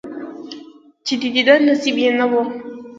[1.05, 2.41] چې د دیدن نصیب یې نه وي،